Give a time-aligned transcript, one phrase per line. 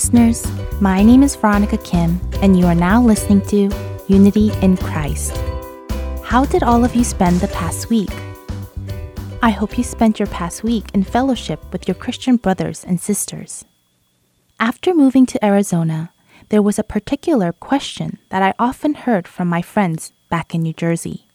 [0.00, 0.46] listeners.
[0.80, 3.68] My name is Veronica Kim, and you are now listening to
[4.08, 5.36] Unity in Christ.
[6.24, 8.10] How did all of you spend the past week?
[9.42, 13.66] I hope you spent your past week in fellowship with your Christian brothers and sisters.
[14.58, 16.14] After moving to Arizona,
[16.48, 20.72] there was a particular question that I often heard from my friends back in New
[20.72, 21.28] Jersey.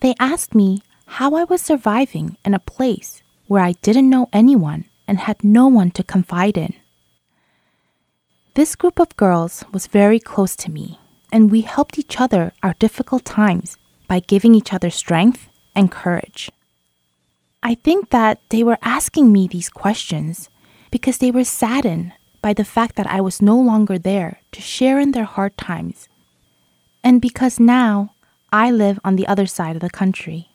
[0.00, 4.86] They asked me how I was surviving in a place where I didn't know anyone
[5.06, 6.74] and had no one to confide in.
[8.58, 10.98] This group of girls was very close to me,
[11.30, 13.76] and we helped each other our difficult times
[14.08, 16.50] by giving each other strength and courage.
[17.62, 20.50] I think that they were asking me these questions
[20.90, 24.98] because they were saddened by the fact that I was no longer there to share
[24.98, 26.08] in their hard times,
[27.04, 28.16] and because now
[28.50, 30.48] I live on the other side of the country.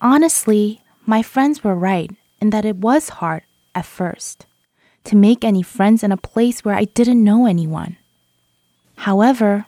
[0.00, 3.42] Honestly, my friends were right in that it was hard
[3.74, 4.46] at first
[5.04, 7.96] to make any friends in a place where I didn't know anyone.
[8.96, 9.66] However,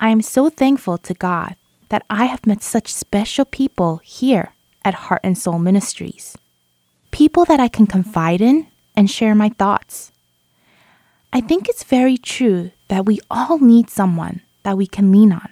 [0.00, 1.56] I am so thankful to God
[1.88, 4.52] that I have met such special people here
[4.84, 6.36] at Heart and Soul Ministries.
[7.10, 10.12] People that I can confide in and share my thoughts.
[11.32, 15.48] I think it's very true that we all need someone that we can lean on.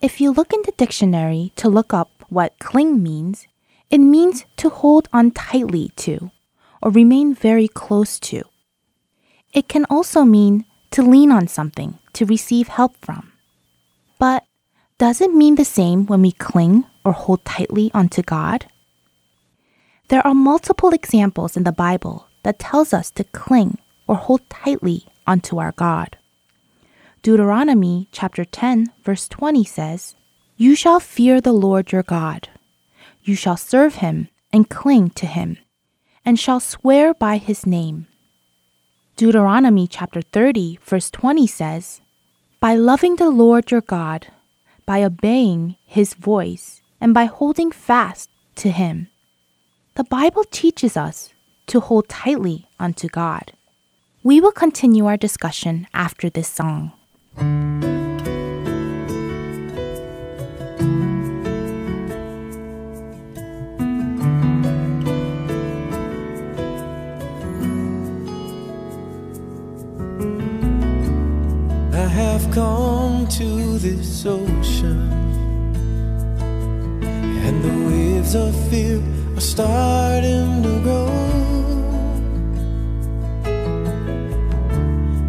[0.00, 3.46] If you look in the dictionary to look up what cling means,
[3.90, 6.30] it means to hold on tightly to
[6.86, 8.44] or remain very close to.
[9.52, 13.32] It can also mean to lean on something to receive help from.
[14.20, 14.44] But
[14.96, 18.66] does it mean the same when we cling or hold tightly onto God?
[20.06, 25.06] There are multiple examples in the Bible that tells us to cling or hold tightly
[25.26, 26.16] onto our God.
[27.20, 30.14] Deuteronomy chapter 10 verse 20 says,
[30.56, 32.48] "You shall fear the Lord your God.
[33.24, 35.58] You shall serve him and cling to him
[36.26, 38.08] and shall swear by his name.
[39.16, 42.02] Deuteronomy chapter 30, verse 20 says,
[42.60, 44.26] By loving the Lord your God,
[44.84, 49.08] by obeying his voice, and by holding fast to him.
[49.94, 51.32] The Bible teaches us
[51.68, 53.52] to hold tightly unto God.
[54.22, 56.92] We will continue our discussion after this song.
[72.38, 75.10] Have come to this ocean,
[77.46, 79.00] and the waves of fear
[79.34, 81.08] are starting to grow,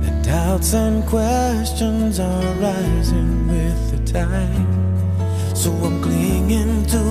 [0.06, 4.68] and doubts and questions are rising with the tide.
[5.56, 7.04] So I'm clinging to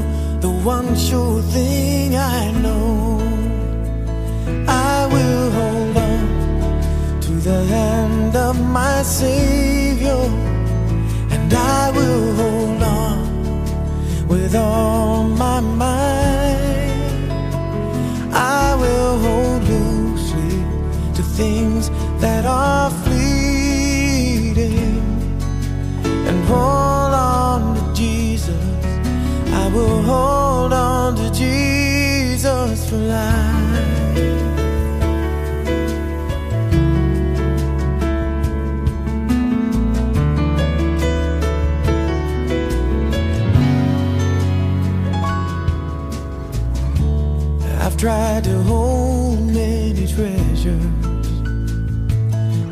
[0.43, 3.19] the one sure thing I know.
[4.69, 5.46] I will
[7.47, 10.23] the hand of my Savior,
[11.31, 13.19] and I will hold on
[14.27, 17.29] with all my might.
[18.33, 20.59] I will hold loosely
[21.15, 21.89] to things
[22.21, 24.59] that are fleeting
[26.29, 28.67] and hold on to Jesus.
[29.63, 33.56] I will hold on to Jesus for life.
[47.97, 50.85] I've tried to hold many treasures.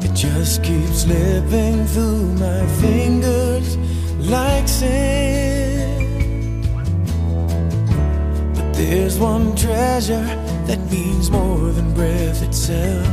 [0.04, 3.78] It just keeps slipping through my fingers
[4.18, 6.66] like sand.
[8.54, 10.26] But there's one treasure
[10.66, 13.06] that means more than breath itself.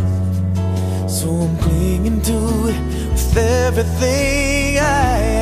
[1.09, 5.40] So I'm clinging to it with everything I am.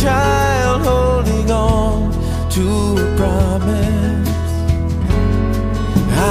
[0.00, 2.10] Child holding on
[2.48, 4.28] to a promise.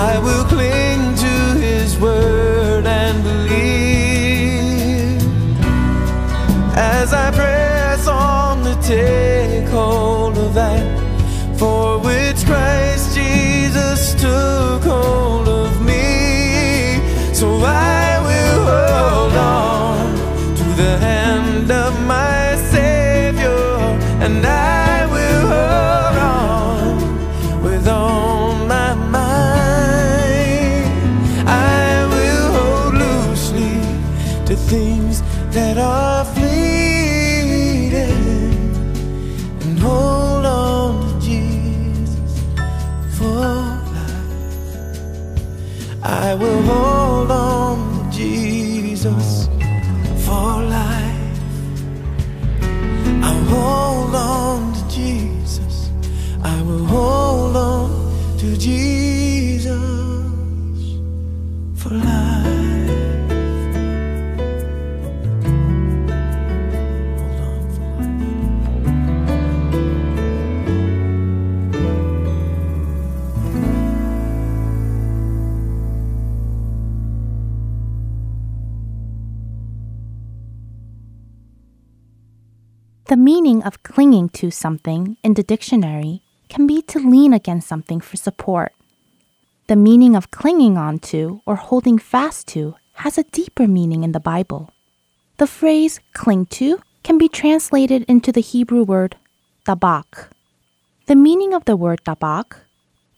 [0.08, 3.60] I will cling to His word and believe
[6.76, 8.76] as I press on the
[83.10, 88.02] The meaning of clinging to something in the dictionary can be to lean against something
[88.02, 88.74] for support.
[89.68, 92.76] The meaning of clinging on to or holding fast to
[93.06, 94.72] has a deeper meaning in the Bible.
[95.38, 99.16] The phrase cling to can be translated into the Hebrew word
[99.66, 100.30] tabak.
[101.06, 102.58] The meaning of the word tabak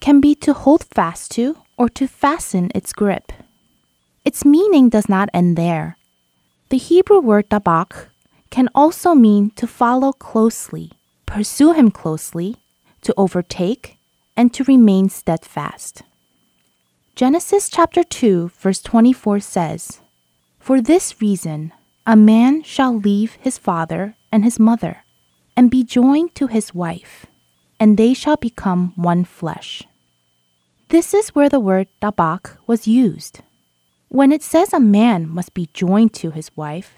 [0.01, 3.31] can be to hold fast to or to fasten its grip.
[4.23, 5.97] Its meaning does not end there.
[6.69, 8.09] The Hebrew word tabak
[8.49, 10.91] can also mean to follow closely,
[11.25, 12.57] pursue him closely,
[13.01, 13.97] to overtake,
[14.35, 16.03] and to remain steadfast.
[17.15, 20.01] Genesis chapter 2, verse 24 says,
[20.59, 21.73] For this reason,
[22.07, 25.03] a man shall leave his father and his mother,
[25.55, 27.25] and be joined to his wife,
[27.79, 29.83] and they shall become one flesh.
[30.89, 33.41] This is where the word tabak was used.
[34.09, 36.97] When it says a man must be joined to his wife,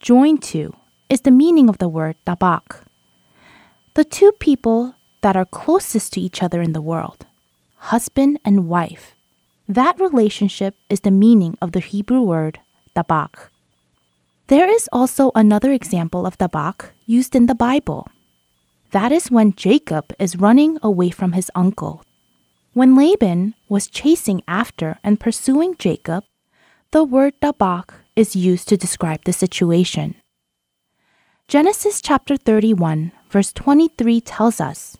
[0.00, 0.74] joined to
[1.08, 2.84] is the meaning of the word tabak.
[3.94, 7.26] The two people that are closest to each other in the world,
[7.76, 9.14] husband and wife,
[9.68, 12.60] that relationship is the meaning of the Hebrew word
[12.96, 13.50] tabak.
[14.46, 18.08] There is also another example of tabak used in the Bible.
[18.92, 22.02] That is when Jacob is running away from his uncle.
[22.72, 26.24] When Laban was chasing after and pursuing Jacob,
[26.92, 30.14] the word tabak is used to describe the situation.
[31.46, 34.96] Genesis chapter 31, verse 23 tells us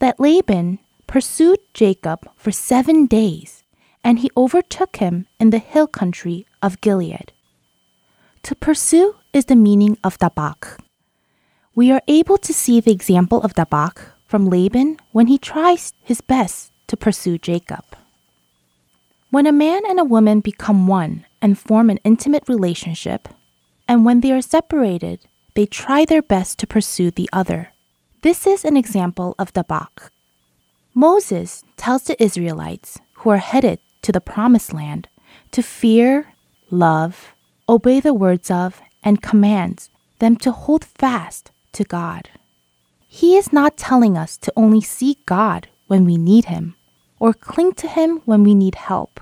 [0.00, 3.64] that Laban pursued Jacob for seven days,
[4.02, 7.32] and he overtook him in the hill country of Gilead.
[8.44, 10.80] To pursue is the meaning of tabak.
[11.74, 16.20] We are able to see the example of tabak from Laban when he tries his
[16.20, 17.84] best to pursue Jacob.
[19.30, 23.28] When a man and a woman become one and form an intimate relationship,
[23.86, 25.20] and when they are separated,
[25.54, 27.69] they try their best to pursue the other.
[28.22, 30.10] This is an example of tabak.
[30.92, 35.08] Moses tells the Israelites who are headed to the promised land
[35.52, 36.34] to fear,
[36.70, 37.34] love,
[37.66, 39.88] obey the words of, and commands
[40.18, 42.28] them to hold fast to God.
[43.08, 46.76] He is not telling us to only seek God when we need Him
[47.18, 49.20] or cling to Him when we need help.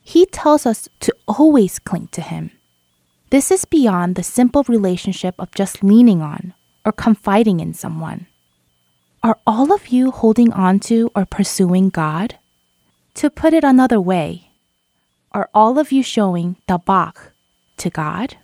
[0.00, 2.52] He tells us to always cling to Him.
[3.30, 6.54] This is beyond the simple relationship of just leaning on
[6.86, 8.28] or confiding in someone.
[9.22, 12.38] Are all of you holding on to or pursuing God?
[13.14, 14.52] To put it another way,
[15.32, 17.32] are all of you showing tabak
[17.78, 18.36] to God?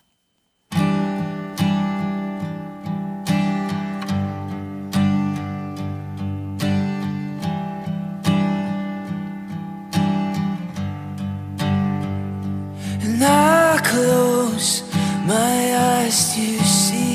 [13.05, 14.83] And I close
[15.27, 17.12] my eyes to see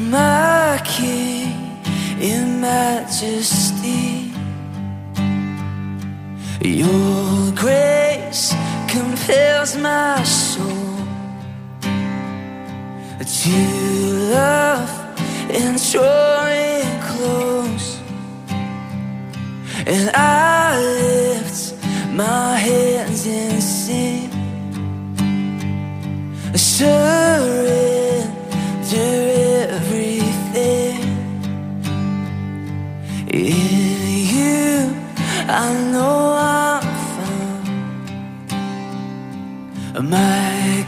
[0.00, 1.80] my King
[2.20, 4.32] in majesty.
[6.60, 8.54] Your grace
[8.88, 10.66] compels my soul
[13.18, 13.58] to
[14.32, 14.90] love
[15.50, 17.98] and draw it close.
[19.86, 21.74] And I lift
[22.12, 24.30] my hands and sing,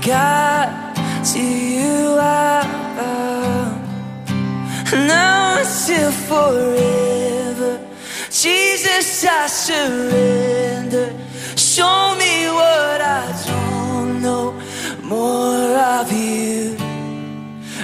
[0.08, 2.64] To you I
[2.96, 3.76] bow.
[5.06, 7.78] Now until forever.
[8.30, 11.12] Jesus, I surrender.
[11.56, 14.58] Show me what I don't know.
[15.02, 16.74] More of you.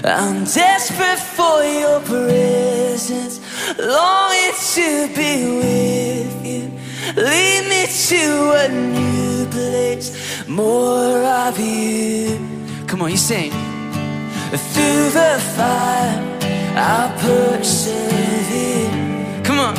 [0.02, 3.38] I'm desperate for your presence.
[3.78, 6.72] Longing to be with you.
[7.16, 12.38] Lead me to a new place more of you.
[12.86, 13.50] Come on, you sing.
[14.72, 16.38] Through the fire,
[16.76, 18.90] I'll persevere.
[19.42, 19.76] Come on.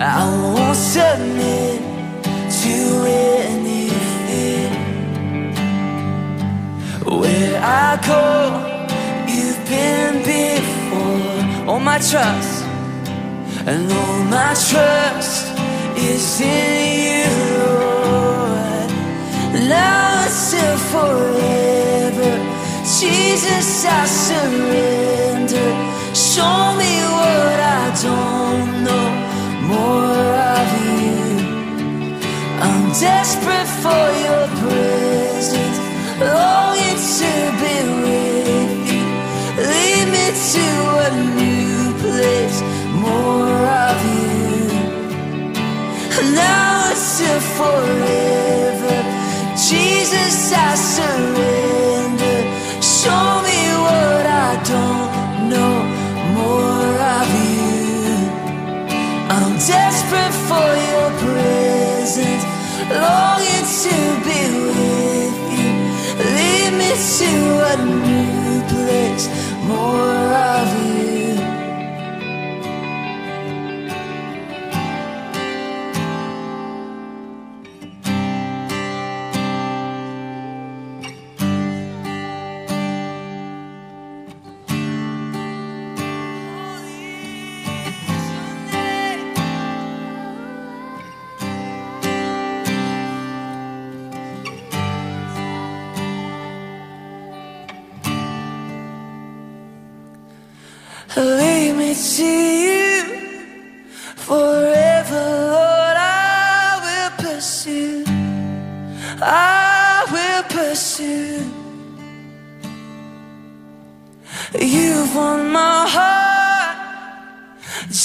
[0.00, 1.80] I won't submit
[2.60, 2.76] to
[3.08, 4.72] anything.
[7.04, 8.24] Where I go,
[9.26, 11.70] you've been before.
[11.70, 12.64] All my trust.
[13.66, 15.58] And all my trust
[15.96, 17.45] is in you.
[19.68, 22.32] Now until forever,
[23.00, 25.68] Jesus, I surrender.
[26.14, 29.08] Show me what I don't know,
[29.72, 31.26] more of you.
[32.62, 35.78] I'm desperate for your presence,
[36.20, 39.04] longing to be with you.
[39.70, 40.66] Lead me to
[41.06, 42.58] a new place,
[43.02, 44.70] more of you.
[46.34, 48.55] Now until forever,
[49.68, 52.38] Jesus, I surrender.
[52.80, 55.74] Show me what I don't know,
[56.38, 58.14] more of you.
[59.34, 62.44] I'm desperate for your presence,
[62.94, 63.96] longing to
[64.26, 65.70] be with you.
[66.36, 67.30] Lead me to
[67.70, 68.35] a new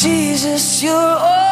[0.02, 0.82] Jesus.
[0.82, 1.51] You're all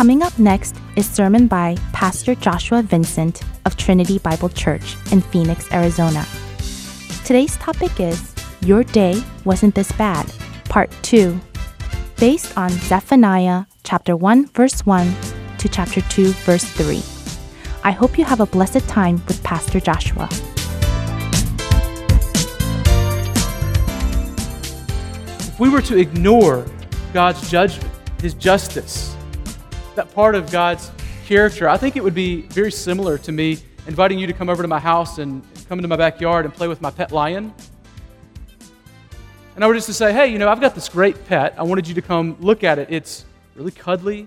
[0.00, 5.70] Coming up next is sermon by Pastor Joshua Vincent of Trinity Bible Church in Phoenix,
[5.74, 6.24] Arizona.
[7.26, 10.32] Today's topic is Your Day Wasn't This Bad,
[10.70, 11.38] Part 2,
[12.16, 15.14] based on Zephaniah chapter 1 verse 1
[15.58, 17.02] to chapter 2 verse 3.
[17.84, 20.30] I hope you have a blessed time with Pastor Joshua.
[25.40, 26.64] If we were to ignore
[27.12, 27.92] God's judgment,
[28.22, 29.14] His justice,
[30.00, 30.90] that part of God's
[31.26, 34.62] character, I think it would be very similar to me inviting you to come over
[34.62, 37.52] to my house and come into my backyard and play with my pet lion.
[39.54, 41.54] And I were just to say, hey, you know, I've got this great pet.
[41.58, 42.88] I wanted you to come look at it.
[42.90, 44.26] It's really cuddly.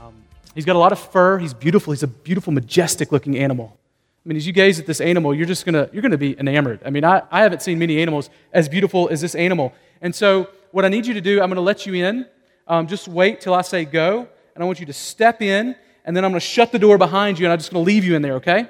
[0.00, 0.14] Um,
[0.54, 1.38] he's got a lot of fur.
[1.38, 1.92] He's beautiful.
[1.92, 3.76] He's a beautiful, majestic looking animal.
[4.24, 6.80] I mean, as you gaze at this animal, you're just gonna you're gonna be enamored.
[6.82, 9.74] I mean, I, I haven't seen many animals as beautiful as this animal.
[10.00, 12.24] And so, what I need you to do, I'm gonna let you in.
[12.66, 16.16] Um, just wait till I say go, and I want you to step in, and
[16.16, 18.22] then I'm gonna shut the door behind you, and I'm just gonna leave you in
[18.22, 18.34] there.
[18.34, 18.68] Okay?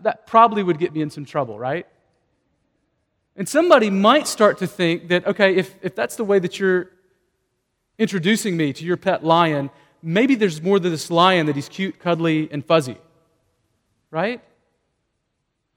[0.00, 1.86] That probably would get me in some trouble, right?
[3.36, 6.90] And somebody might start to think that, okay, if, if that's the way that you're
[7.96, 9.70] introducing me to your pet lion,
[10.02, 12.96] maybe there's more to this lion that he's cute, cuddly, and fuzzy.
[14.10, 14.42] Right?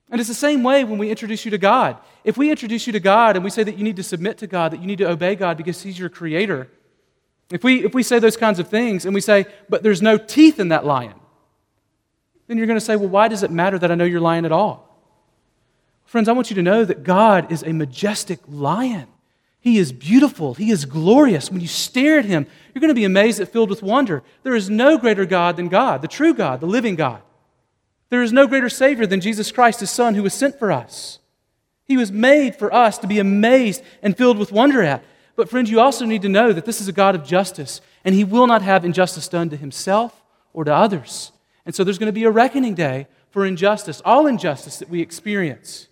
[0.09, 1.97] And it's the same way when we introduce you to God.
[2.23, 4.47] If we introduce you to God and we say that you need to submit to
[4.47, 6.67] God, that you need to obey God because He's your creator,
[7.51, 10.17] if we, if we say those kinds of things and we say, but there's no
[10.17, 11.13] teeth in that lion,
[12.47, 14.45] then you're going to say, well, why does it matter that I know you're lying
[14.45, 14.87] at all?
[16.05, 19.07] Friends, I want you to know that God is a majestic lion.
[19.61, 20.55] He is beautiful.
[20.55, 21.51] He is glorious.
[21.51, 24.23] When you stare at him, you're going to be amazed and filled with wonder.
[24.43, 27.21] There is no greater God than God, the true God, the living God.
[28.09, 31.19] There is no greater Savior than Jesus Christ, his Son, who was sent for us.
[31.85, 35.03] He was made for us to be amazed and filled with wonder at.
[35.35, 38.13] But, friends, you also need to know that this is a God of justice, and
[38.13, 41.31] he will not have injustice done to himself or to others.
[41.65, 45.01] And so there's going to be a reckoning day for injustice, all injustice that we
[45.01, 45.87] experience.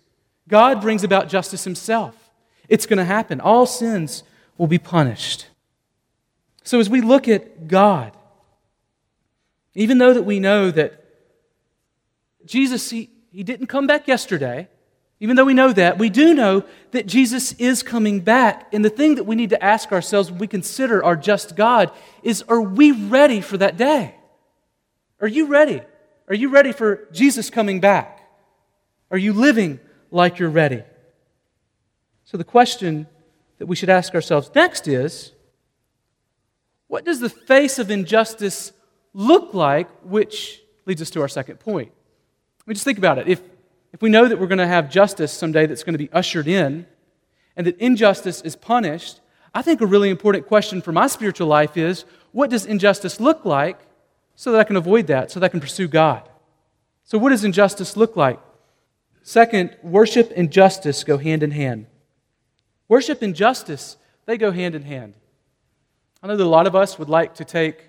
[0.48, 2.30] God brings about justice himself.
[2.68, 3.40] It's going to happen.
[3.40, 4.22] All sins
[4.58, 5.46] will be punished.
[6.62, 8.12] So as we look at God,
[9.74, 11.04] even though that we know that
[12.44, 14.68] Jesus, he, he didn't come back yesterday,
[15.20, 18.72] even though we know that, we do know that Jesus is coming back.
[18.72, 21.92] And the thing that we need to ask ourselves when we consider our just God
[22.22, 24.14] is are we ready for that day?
[25.20, 25.82] Are you ready?
[26.26, 28.26] Are you ready for Jesus coming back?
[29.10, 29.78] Are you living
[30.10, 30.82] like you're ready?
[32.24, 33.06] So, the question
[33.58, 35.32] that we should ask ourselves next is
[36.86, 38.72] what does the face of injustice
[39.12, 39.90] look like?
[40.02, 41.92] Which leads us to our second point.
[41.92, 43.28] I mean, just think about it.
[43.28, 43.42] If,
[43.92, 46.46] if we know that we're going to have justice someday that's going to be ushered
[46.46, 46.86] in,
[47.56, 49.20] and that injustice is punished,
[49.52, 53.44] I think a really important question for my spiritual life is what does injustice look
[53.44, 53.78] like
[54.36, 56.28] so that I can avoid that, so that I can pursue God?
[57.04, 58.38] So, what does injustice look like?
[59.22, 61.86] Second, worship and justice go hand in hand.
[62.88, 65.14] Worship and justice, they go hand in hand.
[66.22, 67.88] I know that a lot of us would like to take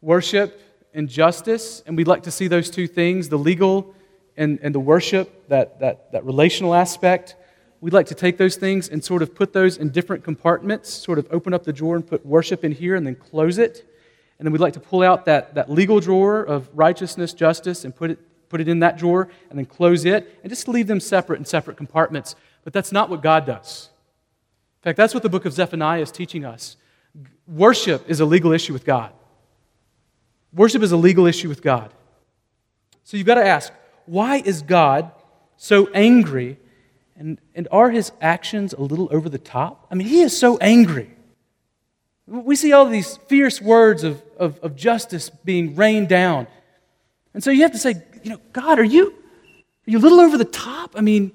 [0.00, 0.60] worship
[0.92, 3.94] and justice, and we'd like to see those two things, the legal
[4.40, 7.36] and, and the worship, that, that, that relational aspect.
[7.82, 11.18] We'd like to take those things and sort of put those in different compartments, sort
[11.18, 13.86] of open up the drawer and put worship in here and then close it.
[14.38, 17.94] And then we'd like to pull out that, that legal drawer of righteousness, justice, and
[17.94, 21.00] put it, put it in that drawer and then close it and just leave them
[21.00, 22.34] separate in separate compartments.
[22.64, 23.90] But that's not what God does.
[24.80, 26.78] In fact, that's what the book of Zephaniah is teaching us.
[27.46, 29.12] Worship is a legal issue with God.
[30.54, 31.92] Worship is a legal issue with God.
[33.04, 33.72] So you've got to ask,
[34.10, 35.12] why is God
[35.56, 36.58] so angry?
[37.16, 39.86] And, and are his actions a little over the top?
[39.88, 41.14] I mean, he is so angry.
[42.26, 46.48] We see all these fierce words of, of, of justice being rained down.
[47.34, 50.18] And so you have to say, you know, God, are you, are you a little
[50.18, 50.94] over the top?
[50.96, 51.30] I mean,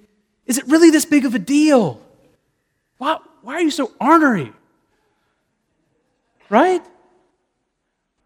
[0.45, 2.01] is it really this big of a deal?
[2.97, 4.51] Why, why are you so ornery?
[6.49, 6.83] Right?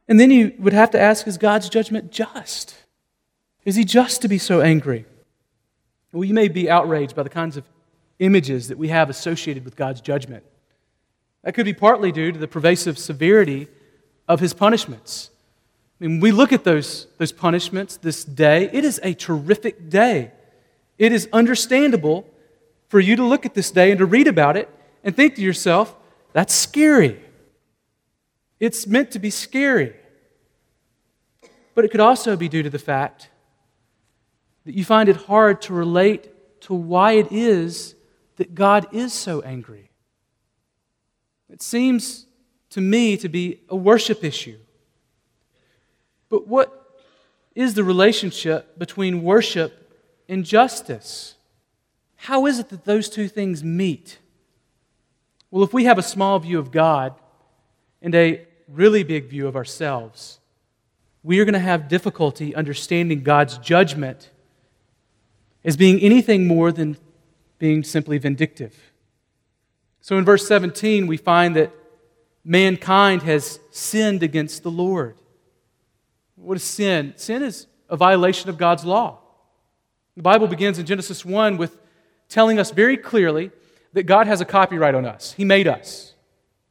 [0.08, 2.79] And then you would have to ask is God's judgment just?
[3.66, 5.06] Is he just to be so angry?
[6.12, 7.66] Well, you may be outraged by the kinds of
[8.20, 10.44] images that we have associated with God's judgment.
[11.44, 13.68] That could be partly due to the pervasive severity
[14.28, 15.30] of his punishments.
[16.00, 20.32] I mean, we look at those, those punishments this day, it is a terrific day.
[20.98, 22.26] It is understandable
[22.88, 24.70] for you to look at this day and to read about it
[25.04, 25.96] and think to yourself,
[26.34, 27.20] that's scary.
[28.60, 29.94] It's meant to be scary.
[31.76, 33.30] But it could also be due to the fact
[34.70, 36.30] that you find it hard to relate
[36.62, 37.96] to why it is
[38.36, 39.90] that God is so angry.
[41.50, 42.28] It seems
[42.70, 44.60] to me to be a worship issue.
[46.30, 47.02] But what
[47.56, 49.92] is the relationship between worship
[50.30, 51.34] and justice?
[52.18, 54.20] How is it that those two things meet?
[55.50, 57.16] Well, if we have a small view of God
[58.04, 60.40] and a really big view of ourselves,
[61.24, 64.30] we are going to have difficulty understanding God's judgment
[65.64, 66.98] as being anything more than
[67.58, 68.92] being simply vindictive.
[70.02, 71.74] So in verse 17, we find that
[72.44, 75.18] mankind has sinned against the Lord.
[76.36, 77.14] What is sin?
[77.18, 79.20] Sin is a violation of God's law.
[80.16, 81.78] The Bible begins in Genesis 1 with
[82.30, 83.52] telling us very clearly
[83.94, 85.34] that God has a copyright on us.
[85.34, 86.14] He made us,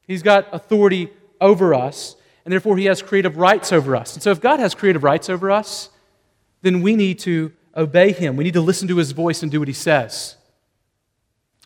[0.06, 4.14] He's got authority over us, and therefore He has creative rights over us.
[4.14, 5.90] And so, if God has creative rights over us,
[6.62, 8.36] then we need to obey Him.
[8.36, 10.36] We need to listen to His voice and do what He says.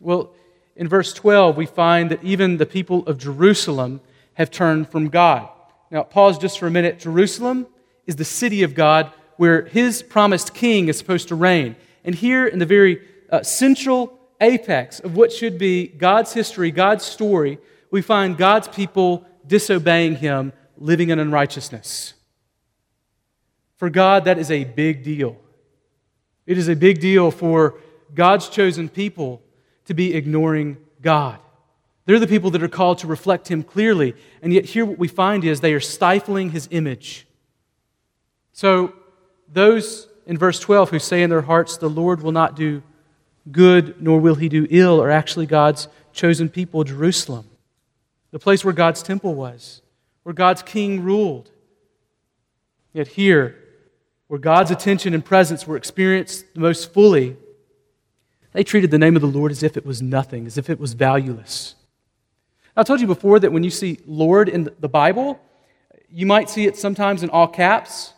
[0.01, 0.33] Well,
[0.75, 4.01] in verse 12, we find that even the people of Jerusalem
[4.35, 5.49] have turned from God.
[5.91, 6.99] Now, pause just for a minute.
[6.99, 7.67] Jerusalem
[8.07, 11.75] is the city of God where his promised king is supposed to reign.
[12.03, 17.05] And here, in the very uh, central apex of what should be God's history, God's
[17.05, 17.59] story,
[17.91, 22.13] we find God's people disobeying him, living in unrighteousness.
[23.77, 25.37] For God, that is a big deal.
[26.45, 27.75] It is a big deal for
[28.13, 29.41] God's chosen people
[29.85, 31.39] to be ignoring God.
[32.05, 34.15] They're the people that are called to reflect Him clearly.
[34.41, 37.25] And yet, here what we find is they are stifling His image.
[38.51, 38.93] So,
[39.51, 42.83] those in verse 12 who say in their hearts, The Lord will not do
[43.51, 47.47] good, nor will He do ill, are actually God's chosen people, Jerusalem,
[48.31, 49.81] the place where God's temple was,
[50.23, 51.49] where God's king ruled.
[52.91, 53.62] Yet, here,
[54.33, 57.37] where God's attention and presence were experienced the most fully,
[58.53, 60.79] they treated the name of the Lord as if it was nothing, as if it
[60.79, 61.75] was valueless.
[62.75, 65.39] I told you before that when you see Lord in the Bible,
[66.09, 68.13] you might see it sometimes in all caps,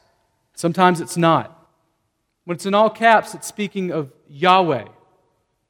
[0.53, 1.67] sometimes it's not.
[2.45, 4.85] When it's in all caps, it's speaking of Yahweh,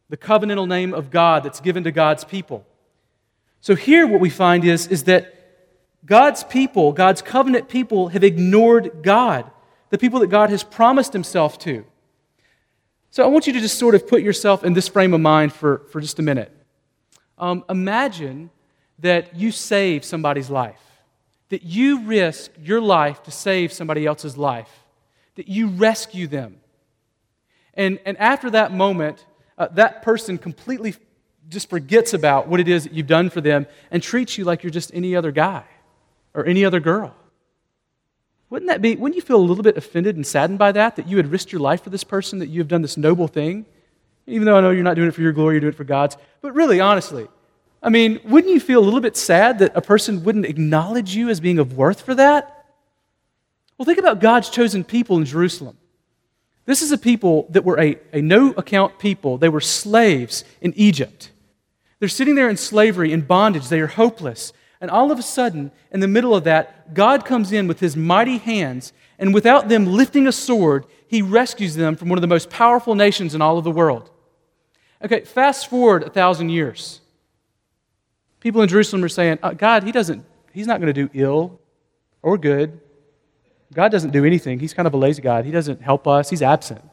[0.09, 2.67] the covenantal name of God that's given to God's people.
[3.61, 5.33] So here, what we find is, is that
[6.05, 9.49] God's people, God's covenant people, have ignored God,
[9.89, 11.85] the people that God has promised Himself to.
[13.11, 15.53] So I want you to just sort of put yourself in this frame of mind
[15.53, 16.51] for, for just a minute.
[17.37, 18.49] Um, imagine
[18.99, 20.81] that you save somebody's life,
[21.49, 24.83] that you risk your life to save somebody else's life,
[25.35, 26.57] that you rescue them.
[27.73, 29.25] And, and after that moment,
[29.57, 30.95] uh, that person completely
[31.49, 34.63] just forgets about what it is that you've done for them and treats you like
[34.63, 35.63] you're just any other guy
[36.33, 37.15] or any other girl.
[38.49, 41.07] Wouldn't that be, wouldn't you feel a little bit offended and saddened by that, that
[41.07, 43.65] you had risked your life for this person, that you have done this noble thing?
[44.27, 45.83] Even though I know you're not doing it for your glory, you're doing it for
[45.83, 46.17] God's.
[46.41, 47.27] But really, honestly,
[47.81, 51.29] I mean, wouldn't you feel a little bit sad that a person wouldn't acknowledge you
[51.29, 52.65] as being of worth for that?
[53.77, 55.77] Well, think about God's chosen people in Jerusalem.
[56.65, 59.37] This is a people that were a, a no account people.
[59.37, 61.31] They were slaves in Egypt.
[61.99, 63.67] They're sitting there in slavery, in bondage.
[63.67, 64.51] They are hopeless.
[64.85, 67.97] And all of a sudden, in the middle of that, God comes in with his
[67.97, 72.27] mighty hands, and without them lifting a sword, he rescues them from one of the
[72.27, 74.11] most powerful nations in all of the world.
[75.03, 77.01] Okay, fast forward a thousand years.
[78.41, 81.59] People in Jerusalem are saying, oh, God, he doesn't, he's not going to do ill
[82.21, 82.79] or good.
[83.73, 84.59] God doesn't do anything.
[84.59, 85.45] He's kind of a lazy God.
[85.45, 86.87] He doesn't help us, he's absent.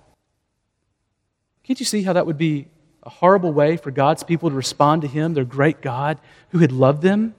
[1.63, 2.69] Can't you see how that would be
[3.03, 6.19] a horrible way for God's people to respond to him, their great God
[6.53, 7.35] who had loved them?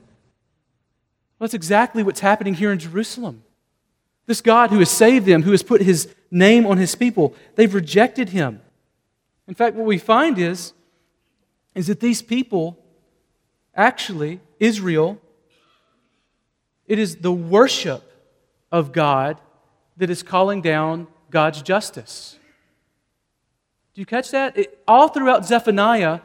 [1.43, 3.43] That's exactly what's happening here in Jerusalem.
[4.27, 7.73] This God who has saved them, who has put his name on his people, they've
[7.73, 8.61] rejected him.
[9.45, 10.71] In fact, what we find is,
[11.75, 12.77] is that these people,
[13.75, 15.19] actually, Israel,
[16.87, 18.09] it is the worship
[18.71, 19.37] of God
[19.97, 22.39] that is calling down God's justice.
[23.93, 24.57] Do you catch that?
[24.57, 26.21] It, all throughout Zephaniah,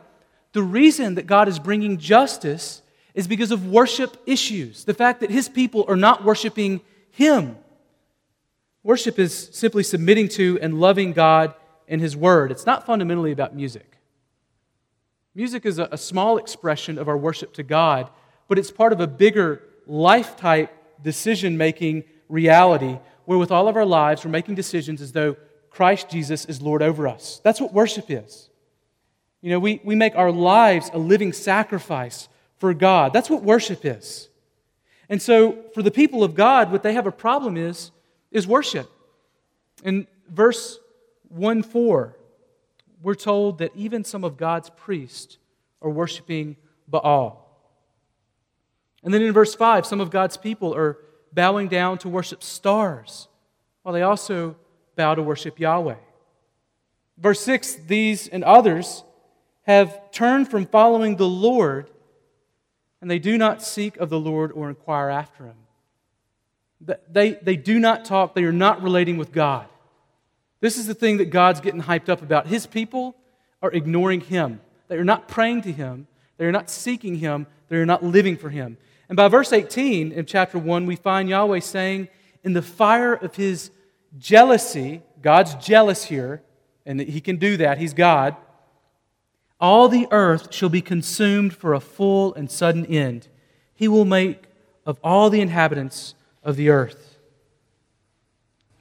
[0.52, 2.82] the reason that God is bringing justice
[3.18, 4.84] is because of worship issues.
[4.84, 7.56] The fact that his people are not worshiping him.
[8.84, 11.52] Worship is simply submitting to and loving God
[11.88, 12.52] and his word.
[12.52, 13.98] It's not fundamentally about music.
[15.34, 18.08] Music is a, small expression of our worship to God,
[18.46, 23.74] but it's part of a bigger life type decision making reality where, with all of
[23.74, 25.36] our lives, we're making decisions as though
[25.70, 27.40] Christ Jesus is Lord over us.
[27.42, 28.48] That's what worship is.
[29.40, 32.28] You know, we, we make our lives a living sacrifice
[32.58, 33.12] for God.
[33.12, 34.28] That's what worship is.
[35.08, 37.90] And so, for the people of God, what they have a problem is,
[38.30, 38.90] is worship.
[39.82, 40.78] In verse
[41.28, 42.16] 1 4,
[43.02, 45.38] we're told that even some of God's priests
[45.80, 46.56] are worshiping
[46.88, 47.44] Baal.
[49.02, 50.98] And then in verse 5, some of God's people are
[51.32, 53.28] bowing down to worship stars
[53.82, 54.56] while they also
[54.96, 55.94] bow to worship Yahweh.
[57.16, 59.04] Verse 6 These and others
[59.62, 61.90] have turned from following the Lord,
[63.00, 65.54] and they do not seek of the Lord or inquire after him.
[67.10, 69.66] They, they do not talk, they are not relating with God.
[70.60, 72.46] This is the thing that God's getting hyped up about.
[72.46, 73.16] His people
[73.62, 74.60] are ignoring Him.
[74.88, 76.06] They are not praying to Him,
[76.36, 78.76] they are not seeking Him, they are not living for Him.
[79.08, 82.08] And by verse 18 in chapter 1, we find Yahweh saying,
[82.44, 83.70] In the fire of His
[84.18, 86.42] jealousy, God's jealous here,
[86.86, 88.36] and He can do that, He's God.
[89.60, 93.28] All the earth shall be consumed for a full and sudden end.
[93.74, 94.44] He will make
[94.86, 97.18] of all the inhabitants of the earth.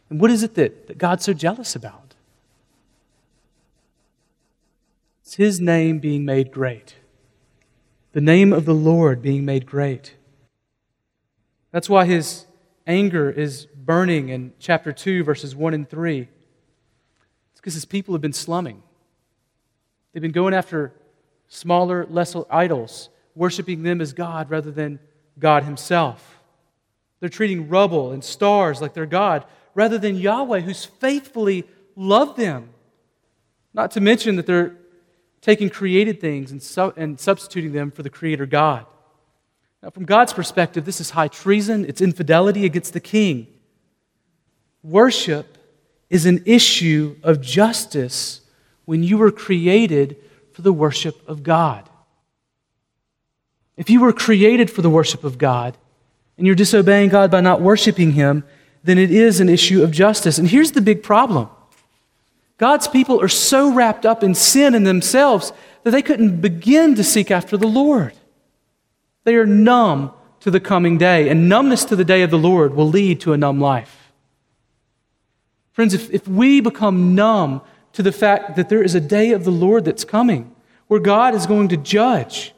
[0.10, 2.16] And what is it that, that God's so jealous about?
[5.22, 6.96] It's His name being made great,
[8.14, 10.16] the name of the Lord being made great.
[11.72, 12.46] That's why His
[12.86, 16.22] anger is burning in chapter 2, verses 1 and 3.
[16.22, 16.30] It's
[17.58, 18.84] because His people have been slumming.
[20.12, 20.94] They've been going after
[21.48, 25.00] smaller, lesser idols, worshiping them as God rather than
[25.40, 26.40] God Himself.
[27.20, 31.66] They're treating rubble and stars like their God rather than Yahweh, who's faithfully
[31.96, 32.70] loved them.
[33.74, 34.76] Not to mention that they're
[35.42, 38.86] taking created things and, su- and substituting them for the Creator God.
[39.84, 43.48] Now, from God's perspective, this is high treason, it's infidelity against the king.
[44.82, 45.58] Worship
[46.10, 48.42] is an issue of justice
[48.88, 50.16] when you were created
[50.54, 51.88] for the worship of God.
[53.76, 55.78] If you were created for the worship of God,
[56.38, 58.46] and you're disobeying God by not worshiping Him,
[58.84, 60.38] then it is an issue of justice.
[60.38, 61.50] And here's the big problem
[62.58, 65.52] God's people are so wrapped up in sin in themselves
[65.84, 68.14] that they couldn't begin to seek after the Lord.
[69.26, 72.74] They are numb to the coming day, and numbness to the day of the Lord
[72.74, 74.14] will lead to a numb life.
[75.74, 77.62] Friends, if, if we become numb
[77.98, 80.56] to the fact that there is a day of the Lord that's coming,
[80.86, 82.54] where God is going to judge,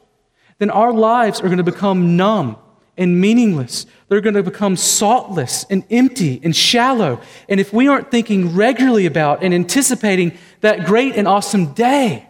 [0.58, 2.58] then our lives are going to become numb
[2.98, 3.86] and meaningless.
[4.08, 7.22] They're going to become saltless and empty and shallow.
[7.48, 12.28] And if we aren't thinking regularly about and anticipating that great and awesome day,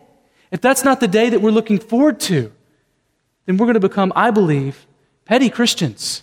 [0.52, 2.52] if that's not the day that we're looking forward to,
[3.46, 4.86] then we're going to become, I believe,
[5.24, 6.22] petty Christians.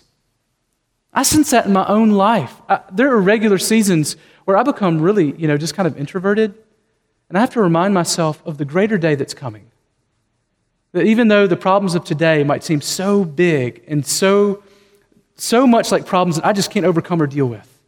[1.12, 2.62] I sense that in my own life.
[2.66, 6.54] I, there are regular seasons where I become really, you know, just kind of introverted.
[7.28, 9.70] And I have to remind myself of the greater day that's coming.
[10.92, 14.62] That even though the problems of today might seem so big and so,
[15.36, 17.78] so much like problems that I just can't overcome or deal with,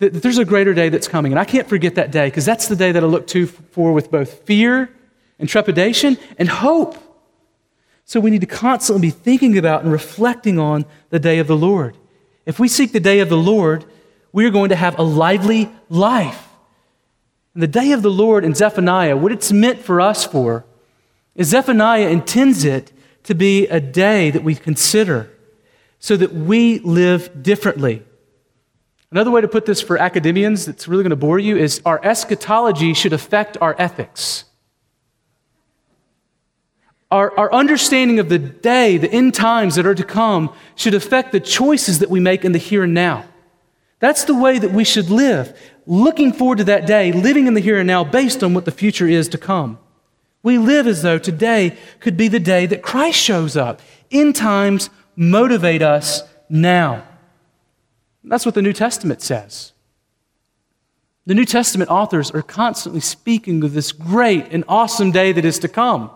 [0.00, 1.32] that, that there's a greater day that's coming.
[1.32, 3.92] And I can't forget that day because that's the day that I look to for
[3.92, 4.90] with both fear
[5.38, 6.98] and trepidation and hope.
[8.04, 11.56] So we need to constantly be thinking about and reflecting on the day of the
[11.56, 11.96] Lord.
[12.44, 13.86] If we seek the day of the Lord,
[14.32, 16.48] we are going to have a lively life.
[17.54, 20.64] And the day of the Lord in Zephaniah, what it's meant for us for,
[21.34, 22.92] is Zephaniah intends it
[23.24, 25.30] to be a day that we consider
[25.98, 28.02] so that we live differently.
[29.10, 32.02] Another way to put this for academians that's really going to bore you is our
[32.02, 34.44] eschatology should affect our ethics.
[37.10, 41.30] Our, our understanding of the day, the end times that are to come, should affect
[41.30, 43.26] the choices that we make in the here and now.
[43.98, 45.56] That's the way that we should live,
[45.86, 48.70] looking forward to that day, living in the here and now based on what the
[48.70, 49.78] future is to come.
[50.42, 53.80] We live as though today could be the day that Christ shows up.
[54.10, 57.04] End times motivate us now.
[58.24, 59.72] That's what the New Testament says.
[61.26, 65.60] The New Testament authors are constantly speaking of this great and awesome day that is
[65.60, 66.10] to come.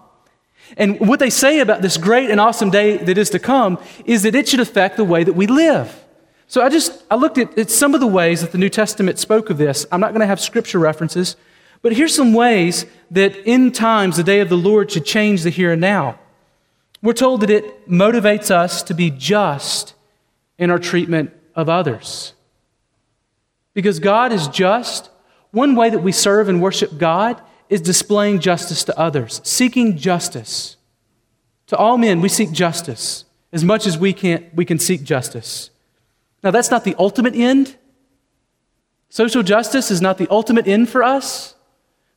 [0.77, 4.25] And what they say about this great and awesome day that is to come is
[4.25, 6.05] that it should affect the way that we live.
[6.49, 9.19] So I just I looked at, at some of the ways that the New Testament
[9.19, 9.87] spoke of this.
[9.91, 11.37] I'm not going to have scripture references,
[11.83, 15.51] but here's some ways that end times the day of the Lord should change the
[15.51, 16.19] here and now.
[17.03, 19.95] We're told that it motivates us to be just
[20.59, 22.33] in our treatment of others.
[23.75, 25.11] Because God is just,
[25.51, 30.77] one way that we serve and worship God is displaying justice to others, seeking justice.
[31.69, 35.71] To all men, we seek justice as much as we can, we can seek justice.
[36.43, 37.77] Now, that's not the ultimate end.
[39.09, 41.55] Social justice is not the ultimate end for us.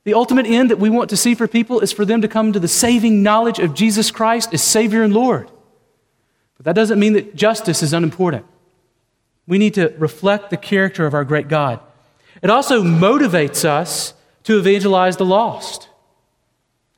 [0.04, 2.54] The ultimate end that we want to see for people is for them to come
[2.54, 5.52] to the saving knowledge of Jesus Christ as Savior and Lord.
[6.58, 8.46] But that doesn't mean that justice is unimportant.
[9.48, 11.80] We need to reflect the character of our great God.
[12.42, 15.90] It also motivates us to evangelize the lost.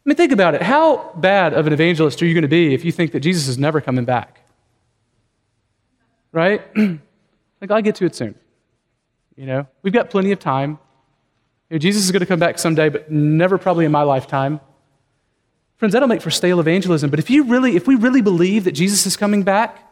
[0.05, 0.61] I mean, think about it.
[0.61, 3.47] How bad of an evangelist are you going to be if you think that Jesus
[3.47, 4.41] is never coming back?
[6.31, 6.61] Right?
[7.61, 8.35] like, I'll get to it soon.
[9.35, 10.79] You know, we've got plenty of time.
[11.69, 14.59] You know, Jesus is going to come back someday, but never probably in my lifetime.
[15.77, 17.09] Friends, that'll make for stale evangelism.
[17.09, 19.87] But if you really, if we really believe that Jesus is coming back,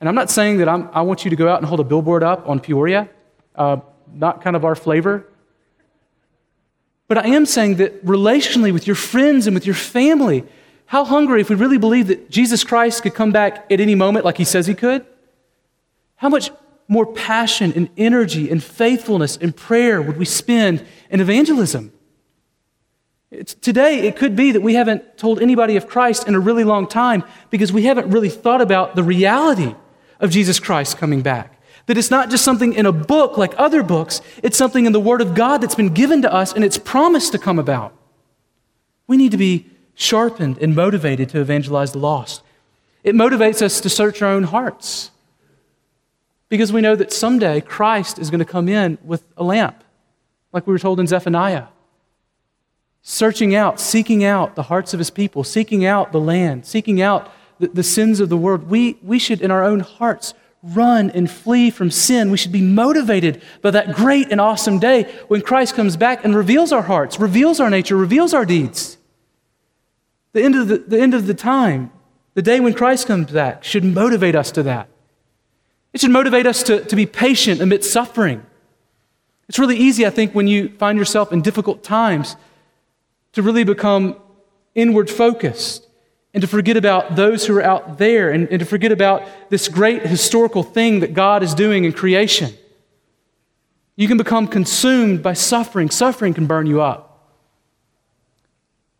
[0.00, 1.84] and I'm not saying that I'm, i want you to go out and hold a
[1.84, 3.08] billboard up on Peoria,
[3.54, 3.76] uh,
[4.12, 5.28] not kind of our flavor.
[7.08, 10.44] But I am saying that relationally with your friends and with your family,
[10.86, 14.24] how hungry, if we really believe that Jesus Christ could come back at any moment
[14.24, 15.06] like he says he could,
[16.16, 16.50] how much
[16.88, 21.92] more passion and energy and faithfulness and prayer would we spend in evangelism?
[23.30, 26.64] It's, today, it could be that we haven't told anybody of Christ in a really
[26.64, 29.74] long time because we haven't really thought about the reality
[30.20, 31.58] of Jesus Christ coming back.
[31.86, 35.00] That it's not just something in a book like other books, it's something in the
[35.00, 37.94] Word of God that's been given to us and it's promised to come about.
[39.06, 42.42] We need to be sharpened and motivated to evangelize the lost.
[43.02, 45.10] It motivates us to search our own hearts
[46.52, 49.82] because we know that someday Christ is going to come in with a lamp,
[50.52, 51.68] like we were told in Zephaniah.
[53.00, 57.32] Searching out, seeking out the hearts of his people, seeking out the land, seeking out
[57.58, 58.68] the, the sins of the world.
[58.68, 62.30] We, we should, in our own hearts, run and flee from sin.
[62.30, 66.36] We should be motivated by that great and awesome day when Christ comes back and
[66.36, 68.98] reveals our hearts, reveals our nature, reveals our deeds.
[70.34, 71.92] The end of the, the end of the time,
[72.34, 74.90] the day when Christ comes back, should motivate us to that.
[75.92, 78.44] It should motivate us to, to be patient amidst suffering.
[79.48, 82.36] It's really easy, I think, when you find yourself in difficult times
[83.32, 84.16] to really become
[84.74, 85.86] inward focused
[86.32, 89.68] and to forget about those who are out there and, and to forget about this
[89.68, 92.54] great historical thing that God is doing in creation.
[93.96, 95.90] You can become consumed by suffering.
[95.90, 97.11] Suffering can burn you up.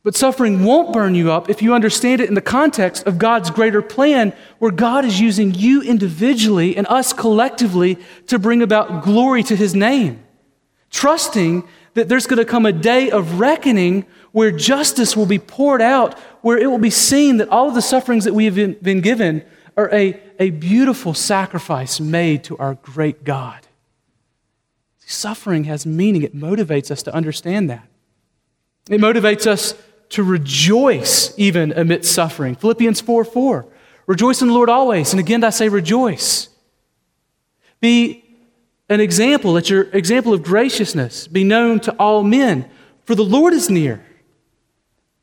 [0.05, 3.51] But suffering won't burn you up if you understand it in the context of God's
[3.51, 9.45] greater plan, where God is using you individually and us collectively to bring about glory
[9.45, 10.25] to his name.
[10.91, 15.83] Trusting that there's going to come a day of reckoning where justice will be poured
[15.83, 19.01] out, where it will be seen that all of the sufferings that we have been
[19.03, 19.45] given
[19.77, 23.69] are a, a beautiful sacrifice made to our great God.
[24.99, 27.87] Suffering has meaning, it motivates us to understand that.
[28.91, 29.75] It motivates us
[30.13, 32.55] to rejoice even amidst suffering.
[32.55, 33.67] Philippians 4 4.
[34.07, 35.13] Rejoice in the Lord always.
[35.13, 36.49] And again, I say rejoice.
[37.81, 38.23] Be
[38.89, 42.69] an example, let your example of graciousness be known to all men,
[43.05, 44.05] for the Lord is near.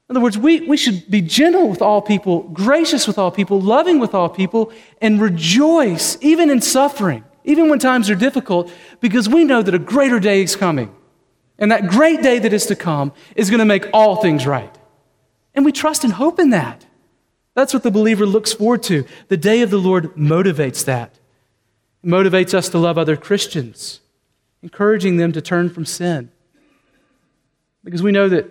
[0.10, 3.62] In other words, we, we should be gentle with all people, gracious with all people,
[3.62, 8.72] loving with all people, and rejoice even in suffering, even when times are difficult,
[9.02, 10.94] because we know that a greater day is coming.
[11.60, 14.79] And that great day that is to come is going to make all things right.
[15.60, 16.86] And we trust and hope in that.
[17.54, 19.04] That's what the believer looks forward to.
[19.28, 21.20] The day of the Lord motivates that.
[22.02, 24.00] It motivates us to love other Christians,
[24.64, 26.32] encouraging them to turn from sin.
[27.84, 28.46] Because we know that,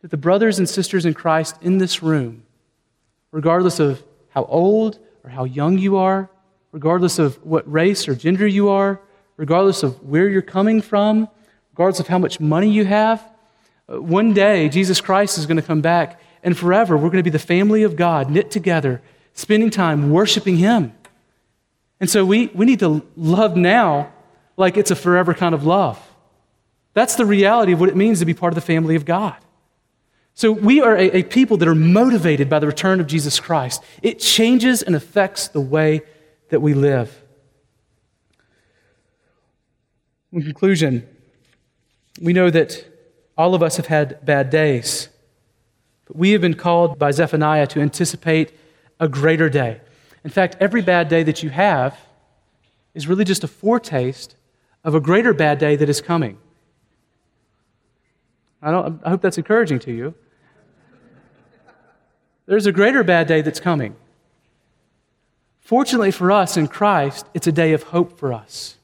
[0.00, 2.44] that the brothers and sisters in Christ in this room,
[3.32, 6.30] regardless of how old or how young you are,
[6.72, 8.98] regardless of what race or gender you are,
[9.36, 11.28] regardless of where you're coming from,
[11.72, 13.22] regardless of how much money you have,
[13.92, 17.22] uh, one day Jesus Christ is going to come back and forever, we're going to
[17.22, 19.02] be the family of God, knit together,
[19.34, 20.92] spending time worshiping Him.
[22.00, 24.12] And so we, we need to love now
[24.56, 25.98] like it's a forever kind of love.
[26.94, 29.36] That's the reality of what it means to be part of the family of God.
[30.34, 33.82] So we are a, a people that are motivated by the return of Jesus Christ.
[34.02, 36.02] It changes and affects the way
[36.48, 37.22] that we live.
[40.32, 41.06] In conclusion,
[42.20, 42.86] we know that
[43.36, 45.08] all of us have had bad days.
[46.12, 48.52] We have been called by Zephaniah to anticipate
[48.98, 49.80] a greater day.
[50.24, 51.98] In fact, every bad day that you have
[52.94, 54.36] is really just a foretaste
[54.84, 56.38] of a greater bad day that is coming.
[58.62, 60.14] I, I hope that's encouraging to you.
[62.46, 63.94] There's a greater bad day that's coming.
[65.60, 68.76] Fortunately for us in Christ, it's a day of hope for us.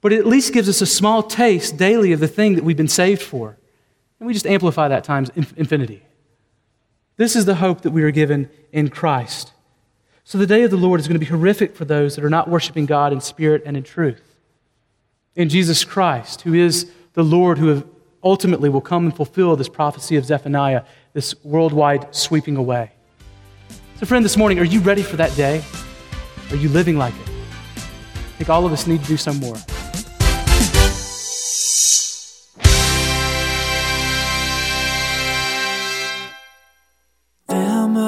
[0.00, 2.76] But it at least gives us a small taste daily of the thing that we've
[2.76, 3.58] been saved for.
[4.20, 6.02] And we just amplify that times infinity.
[7.16, 9.52] This is the hope that we are given in Christ.
[10.24, 12.30] So the day of the Lord is going to be horrific for those that are
[12.30, 14.22] not worshiping God in spirit and in truth.
[15.36, 17.84] In Jesus Christ, who is the Lord who
[18.22, 22.90] ultimately will come and fulfill this prophecy of Zephaniah, this worldwide sweeping away.
[24.00, 25.62] So, friend, this morning, are you ready for that day?
[26.50, 27.28] Are you living like it?
[27.76, 29.56] I think all of us need to do some more.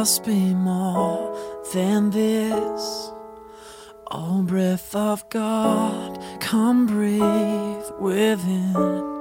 [0.07, 1.37] must be more
[1.75, 3.11] than this.
[4.09, 9.16] Oh, breath of God, come breathe within.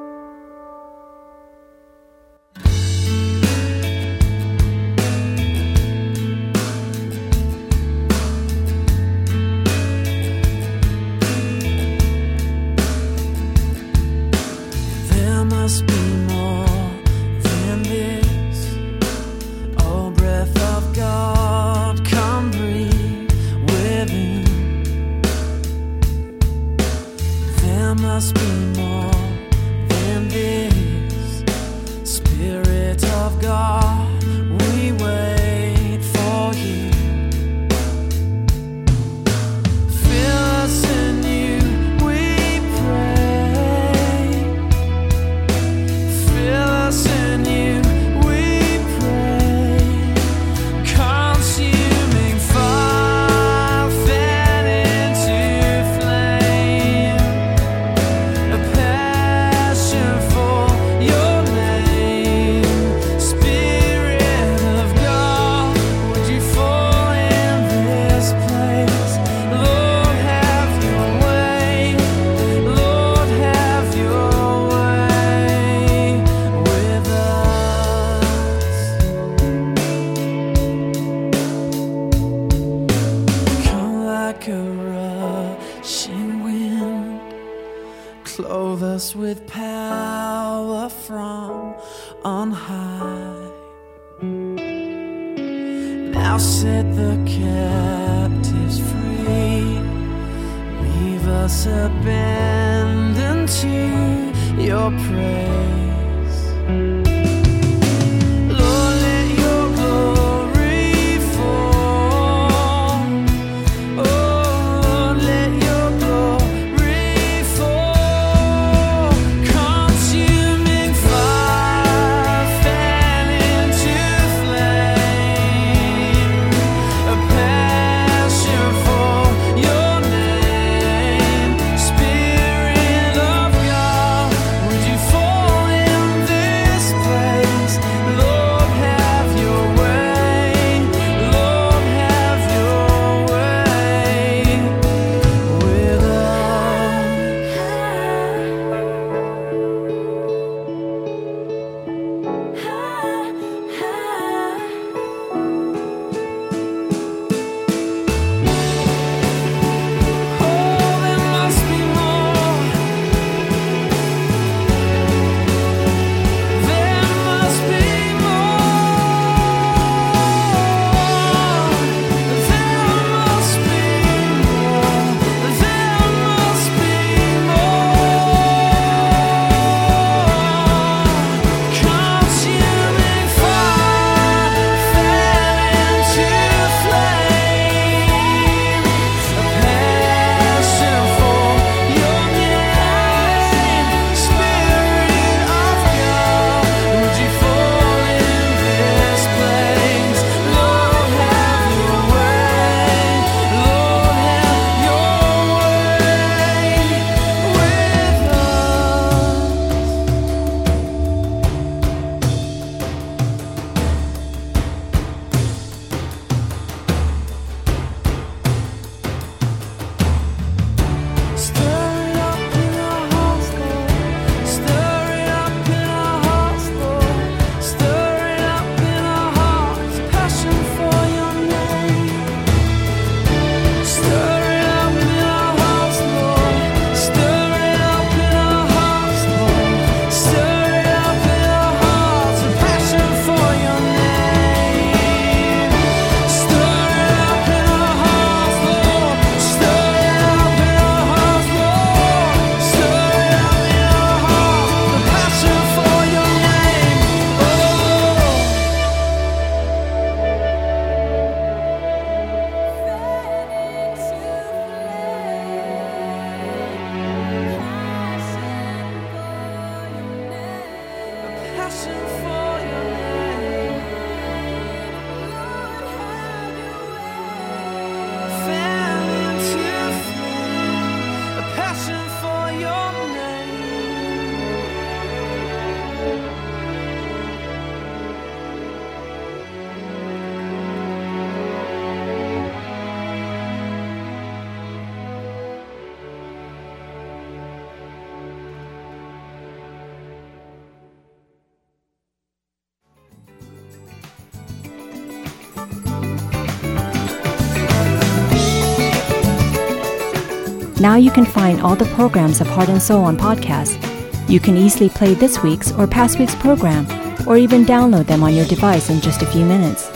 [310.86, 313.82] Now you can find all the programs of Heart and Soul on podcast.
[314.30, 316.86] You can easily play this week's or past week's program,
[317.28, 319.90] or even download them on your device in just a few minutes.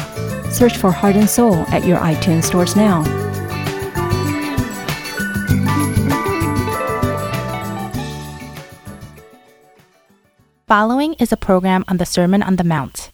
[0.50, 3.04] Search for Heart and Soul at your iTunes stores now.
[10.68, 13.09] Following is a program on the Sermon on the Mount.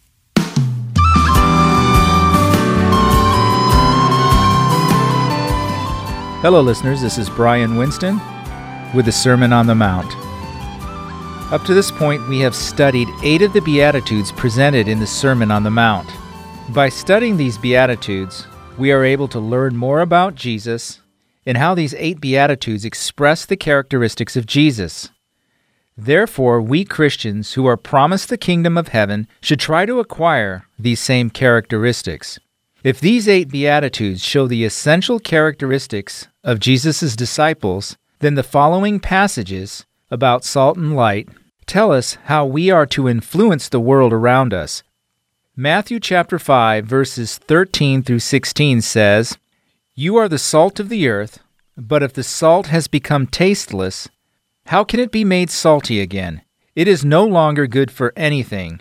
[6.46, 7.00] Hello, listeners.
[7.02, 8.20] This is Brian Winston
[8.94, 10.06] with the Sermon on the Mount.
[11.52, 15.50] Up to this point, we have studied eight of the Beatitudes presented in the Sermon
[15.50, 16.08] on the Mount.
[16.68, 18.46] By studying these Beatitudes,
[18.78, 21.00] we are able to learn more about Jesus
[21.44, 25.10] and how these eight Beatitudes express the characteristics of Jesus.
[25.96, 31.00] Therefore, we Christians who are promised the kingdom of heaven should try to acquire these
[31.00, 32.38] same characteristics.
[32.86, 39.84] If these eight Beatitudes show the essential characteristics of Jesus' disciples, then the following passages
[40.08, 41.28] about salt and light
[41.66, 44.84] tell us how we are to influence the world around us.
[45.56, 49.36] Matthew chapter 5 verses 13 through 16 says,
[49.96, 51.40] "You are the salt of the earth,
[51.76, 54.08] but if the salt has become tasteless,
[54.66, 56.42] how can it be made salty again?
[56.76, 58.78] It is no longer good for anything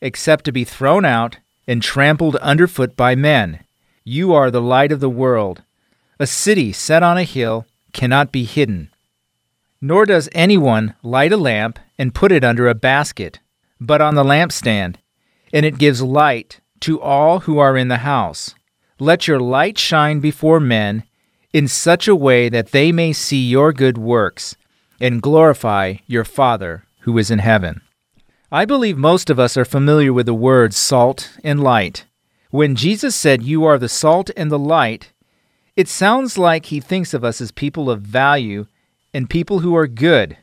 [0.00, 3.64] except to be thrown out and trampled underfoot by men.
[4.04, 5.62] You are the light of the world.
[6.18, 8.90] A city set on a hill cannot be hidden.
[9.80, 13.40] Nor does anyone light a lamp and put it under a basket,
[13.80, 14.96] but on the lampstand,
[15.52, 18.54] and it gives light to all who are in the house.
[18.98, 21.04] Let your light shine before men
[21.52, 24.56] in such a way that they may see your good works
[25.00, 27.80] and glorify your Father who is in heaven.
[28.52, 32.04] I believe most of us are familiar with the words salt and light.
[32.50, 35.12] When Jesus said, You are the salt and the light,
[35.76, 38.66] it sounds like he thinks of us as people of value
[39.12, 40.36] and people who are good.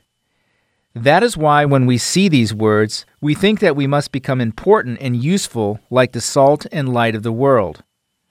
[0.94, 4.98] That is why when we see these words, we think that we must become important
[5.00, 7.84] and useful like the salt and light of the world.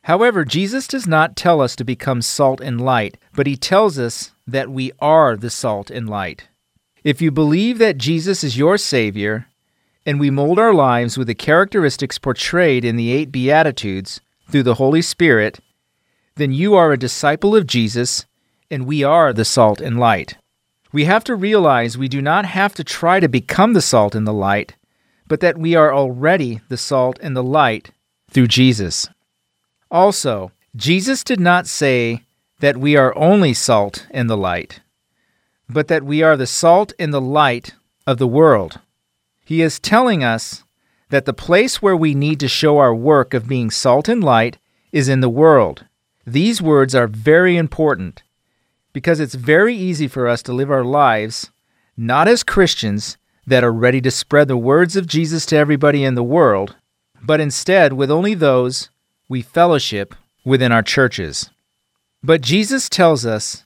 [0.03, 4.33] However, Jesus does not tell us to become salt and light, but he tells us
[4.47, 6.49] that we are the salt and light.
[7.03, 9.47] If you believe that Jesus is your Savior,
[10.07, 14.21] and we mold our lives with the characteristics portrayed in the eight Beatitudes
[14.51, 15.61] through the Holy Spirit,
[16.37, 18.27] then you are a disciple of Jesus,
[18.71, 20.37] and we are the salt and light.
[20.93, 24.27] We have to realize we do not have to try to become the salt and
[24.27, 24.75] the light,
[25.29, 27.93] but that we are already the salt and the light
[28.31, 29.09] through Jesus.
[29.91, 32.25] Also, Jesus did not say
[32.61, 34.81] that we are only salt and the light,
[35.69, 37.75] but that we are the salt and the light
[38.07, 38.81] of the world.
[39.51, 40.63] He is telling us
[41.09, 44.59] that the place where we need to show our work of being salt and light
[44.93, 45.87] is in the world.
[46.25, 48.23] These words are very important
[48.93, 51.51] because it's very easy for us to live our lives
[51.97, 56.15] not as Christians that are ready to spread the words of Jesus to everybody in
[56.15, 56.77] the world,
[57.21, 58.89] but instead with only those
[59.29, 61.51] we fellowship within our churches.
[62.23, 63.65] But Jesus tells us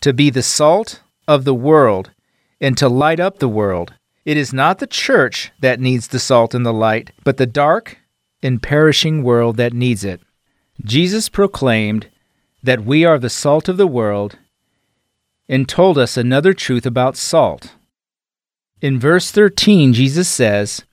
[0.00, 2.12] to be the salt of the world
[2.58, 3.92] and to light up the world.
[4.26, 7.98] It is not the church that needs the salt and the light, but the dark
[8.42, 10.20] and perishing world that needs it.
[10.84, 12.08] Jesus proclaimed
[12.60, 14.36] that we are the salt of the world
[15.48, 17.74] and told us another truth about salt.
[18.82, 20.84] In verse 13, Jesus says,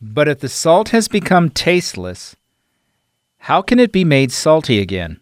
[0.00, 2.34] But if the salt has become tasteless,
[3.40, 5.20] how can it be made salty again?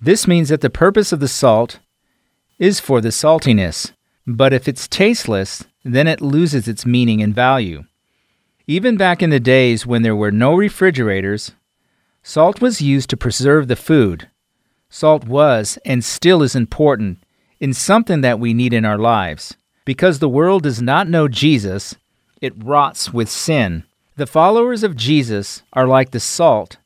[0.00, 1.80] This means that the purpose of the salt
[2.56, 3.90] is for the saltiness,
[4.28, 7.84] but if it's tasteless, then it loses its meaning and value.
[8.66, 11.52] Even back in the days when there were no refrigerators,
[12.22, 14.28] salt was used to preserve the food.
[14.88, 17.18] Salt was and still is important
[17.58, 19.56] in something that we need in our lives.
[19.84, 21.96] Because the world does not know Jesus,
[22.40, 23.84] it rots with sin.
[24.16, 26.76] The followers of Jesus are like the salt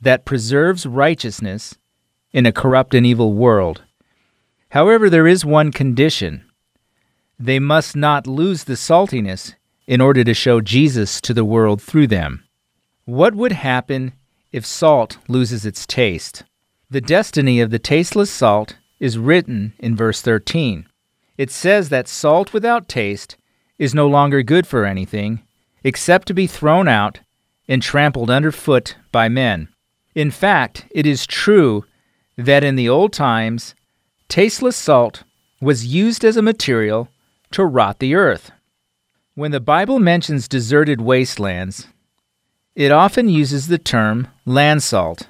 [0.00, 1.76] that preserves righteousness
[2.32, 3.82] in a corrupt and evil world.
[4.70, 6.44] However, there is one condition
[7.40, 9.54] they must not lose the saltiness
[9.86, 12.44] in order to show Jesus to the world through them.
[13.06, 14.12] What would happen
[14.52, 16.44] if salt loses its taste?
[16.90, 20.86] The destiny of the tasteless salt is written in verse 13.
[21.38, 23.38] It says that salt without taste
[23.78, 25.42] is no longer good for anything
[25.82, 27.20] except to be thrown out
[27.66, 29.68] and trampled underfoot by men.
[30.14, 31.86] In fact, it is true
[32.36, 33.74] that in the old times,
[34.28, 35.22] tasteless salt
[35.62, 37.08] was used as a material
[37.52, 38.50] to rot the earth.
[39.34, 41.88] When the Bible mentions deserted wastelands,
[42.74, 45.28] it often uses the term land salt.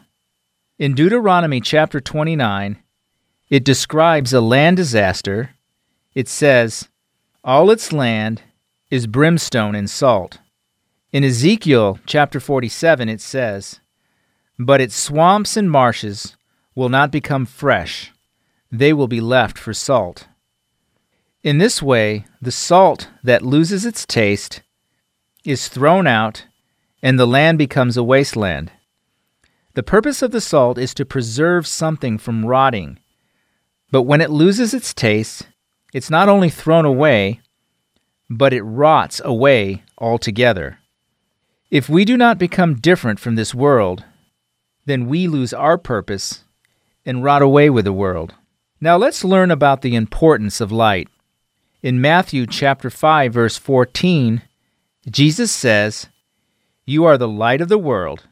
[0.79, 2.79] In Deuteronomy chapter 29,
[3.49, 5.51] it describes a land disaster.
[6.15, 6.89] It says,
[7.43, 8.43] All its land
[8.91, 10.39] is brimstone and salt.
[11.13, 13.81] In Ezekiel chapter 47, it says,
[14.59, 16.37] But its swamps and marshes
[16.75, 18.13] will not become fresh,
[18.71, 20.29] they will be left for salt.
[21.43, 24.61] In this way, the salt that loses its taste
[25.43, 26.45] is thrown out,
[27.03, 28.71] and the land becomes a wasteland.
[29.73, 32.99] The purpose of the salt is to preserve something from rotting.
[33.91, 35.49] But when it loses its taste,
[35.95, 37.41] it's not only thrown away,
[38.29, 40.79] but it rots away altogether.
[41.71, 44.05] If we do not become different from this world,
[44.85, 46.45] then we lose our purpose
[47.07, 48.35] and rot away with the world.
[48.79, 51.09] Now let's learn about the importance of light.
[51.83, 54.43] In Matthew chapter 5 verse 14,
[55.11, 56.09] Jesus says,
[56.85, 58.27] "You are the light of the world."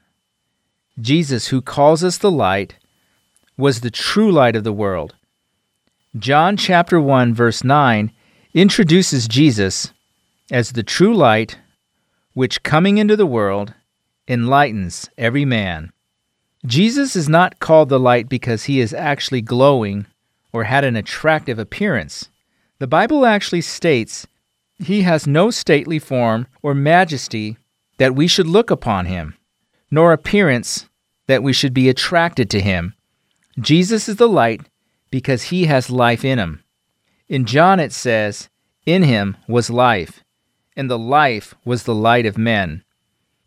[1.00, 2.74] Jesus, who calls us the light,
[3.56, 5.14] was the true light of the world.
[6.18, 8.12] John chapter 1 verse 9
[8.52, 9.94] introduces Jesus
[10.50, 11.58] as the true light
[12.34, 13.72] which coming into the world
[14.28, 15.90] enlightens every man.
[16.66, 20.04] Jesus is not called the light because he is actually glowing
[20.52, 22.28] or had an attractive appearance.
[22.80, 24.28] The Bible actually states
[24.78, 27.56] he has no stately form or majesty
[27.96, 29.34] that we should look upon him,
[29.90, 30.88] nor appearance
[31.26, 32.94] that we should be attracted to him.
[33.58, 34.60] Jesus is the light
[35.10, 36.62] because he has life in him.
[37.28, 38.48] In John it says,
[38.86, 40.22] In him was life,
[40.76, 42.84] and the life was the light of men.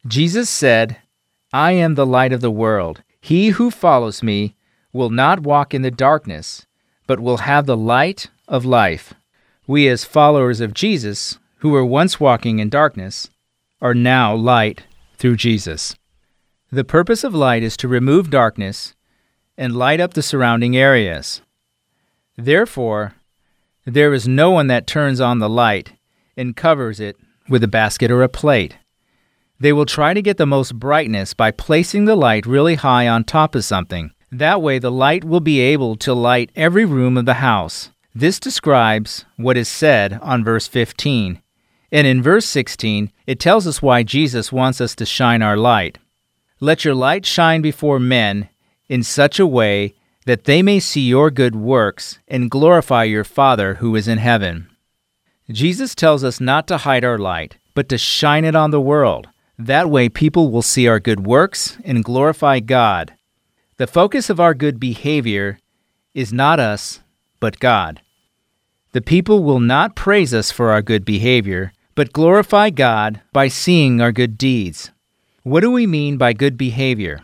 [0.05, 0.97] Jesus said,
[1.53, 3.01] I am the light of the world.
[3.21, 4.55] He who follows me
[4.91, 6.65] will not walk in the darkness,
[7.07, 9.13] but will have the light of life.
[9.72, 13.30] We, as followers of Jesus, who were once walking in darkness,
[13.82, 14.84] are now light
[15.15, 15.95] through Jesus.
[16.74, 18.95] The purpose of light is to remove darkness
[19.57, 21.41] and light up the surrounding areas.
[22.38, 23.13] Therefore,
[23.86, 25.93] there is no one that turns on the light
[26.36, 27.15] and covers it
[27.47, 28.76] with a basket or a plate.
[29.57, 33.24] They will try to get the most brightness by placing the light really high on
[33.24, 34.11] top of something.
[34.34, 37.90] That way, the light will be able to light every room of the house.
[38.14, 41.41] This describes what is said on verse 15.
[41.93, 45.97] And in verse 16, it tells us why Jesus wants us to shine our light.
[46.59, 48.49] Let your light shine before men
[48.89, 49.95] in such a way
[50.26, 54.70] that they may see your good works and glorify your Father who is in heaven.
[55.49, 59.30] Jesus tells us not to hide our light, but to shine it on the world.
[59.57, 63.14] That way, people will see our good works and glorify God.
[63.78, 65.59] The focus of our good behavior
[66.14, 67.01] is not us,
[67.41, 68.01] but God.
[68.93, 73.99] The people will not praise us for our good behavior, but glorify God by seeing
[73.99, 74.91] our good deeds.
[75.43, 77.19] What do we mean by good behavior?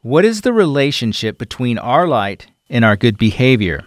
[0.00, 3.84] What is the relationship between our light and our good behavior?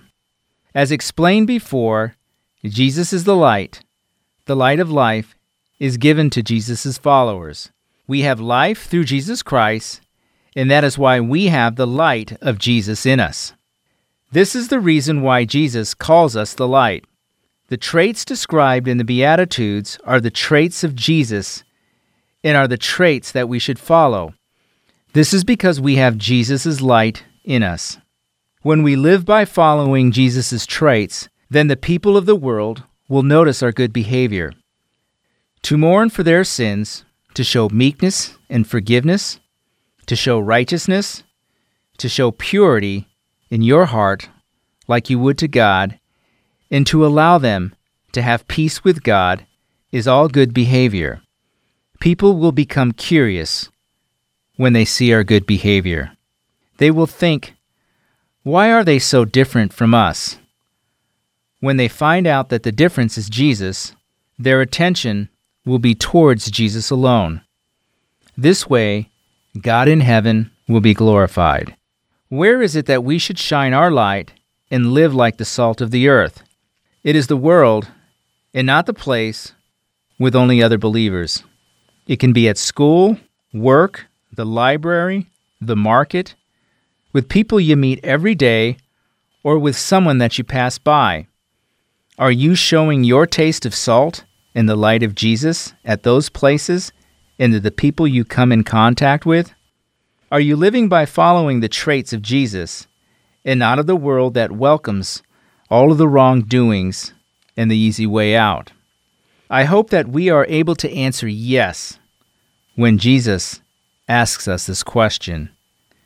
[0.75, 2.15] As explained before,
[2.63, 3.81] Jesus is the light.
[4.45, 5.35] The light of life
[5.79, 7.71] is given to Jesus' followers.
[8.07, 10.01] We have life through Jesus Christ,
[10.55, 13.53] and that is why we have the light of Jesus in us.
[14.31, 17.05] This is the reason why Jesus calls us the light.
[17.69, 21.63] The traits described in the Beatitudes are the traits of Jesus
[22.43, 24.33] and are the traits that we should follow.
[25.13, 27.97] This is because we have Jesus' light in us.
[28.63, 33.63] When we live by following Jesus' traits, then the people of the world will notice
[33.63, 34.51] our good behavior.
[35.63, 39.39] To mourn for their sins, to show meekness and forgiveness,
[40.05, 41.23] to show righteousness,
[41.97, 43.06] to show purity
[43.49, 44.29] in your heart
[44.87, 45.99] like you would to God,
[46.71, 47.75] and to allow them
[48.11, 49.45] to have peace with God
[49.91, 51.21] is all good behavior.
[51.99, 53.69] People will become curious
[54.55, 56.11] when they see our good behavior.
[56.77, 57.53] They will think,
[58.43, 60.37] why are they so different from us?
[61.59, 63.95] When they find out that the difference is Jesus,
[64.39, 65.29] their attention
[65.65, 67.41] will be towards Jesus alone.
[68.37, 69.09] This way,
[69.59, 71.75] God in heaven will be glorified.
[72.29, 74.33] Where is it that we should shine our light
[74.69, 76.43] and live like the salt of the earth?
[77.01, 77.87] It is the world
[78.53, 79.53] and not the place
[80.19, 81.43] with only other believers.
[82.05, 83.17] It can be at school,
[83.53, 85.27] work, the library,
[85.61, 86.35] the market,
[87.13, 88.77] with people you meet every day,
[89.41, 91.27] or with someone that you pass by.
[92.19, 96.91] Are you showing your taste of salt in the light of Jesus at those places
[97.39, 99.53] and to the people you come in contact with?
[100.29, 102.85] Are you living by following the traits of Jesus
[103.45, 105.23] and not of the world that welcomes
[105.69, 107.13] all of the wrongdoings
[107.55, 108.73] and the easy way out?
[109.49, 111.97] I hope that we are able to answer yes
[112.75, 113.61] when Jesus
[114.09, 115.49] asks us this question.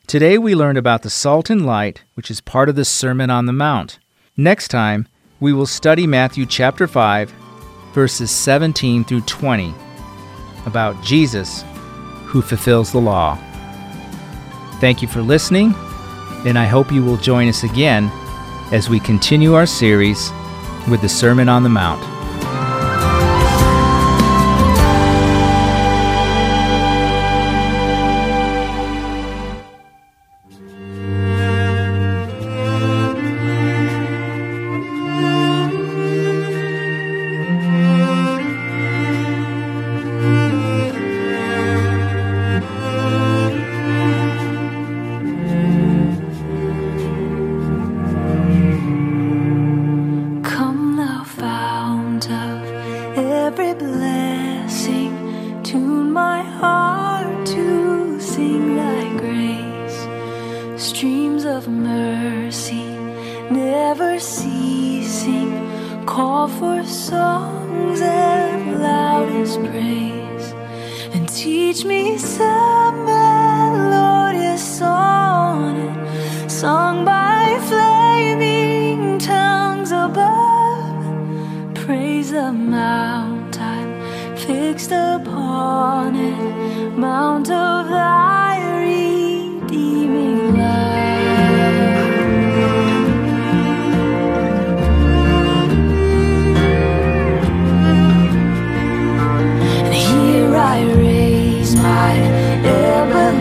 [0.05, 3.47] Today we learned about the salt and light, which is part of the Sermon on
[3.47, 3.97] the Mount.
[4.37, 5.07] Next time,
[5.39, 7.33] we will study Matthew chapter 5,
[7.93, 9.73] verses 17 through 20,
[10.67, 11.63] about Jesus
[12.25, 13.39] who fulfills the law.
[14.81, 15.75] Thank you for listening,
[16.43, 18.09] and I hope you will join us again
[18.71, 20.31] as we continue our series
[20.89, 22.20] with the Sermon on the Mount.
[61.83, 62.85] Mercy,
[63.49, 65.51] never ceasing,
[66.05, 70.53] call for songs and loudest praise.
[71.13, 81.03] And teach me some melodious sonnet sung by flaming tongues above.
[81.75, 83.91] Praise the mount I'm
[84.37, 88.40] fixed upon it, mount of thy
[102.63, 103.40] my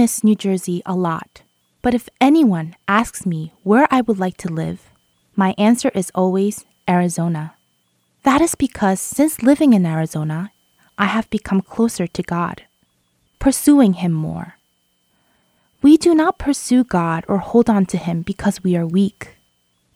[0.00, 1.42] miss New Jersey a lot,
[1.82, 4.88] but if anyone asks me where I would like to live,
[5.36, 7.52] my answer is always Arizona.
[8.22, 10.52] That is because since living in Arizona,
[10.96, 12.62] I have become closer to God,
[13.38, 14.54] pursuing Him more.
[15.82, 19.36] We do not pursue God or hold on to Him because we are weak.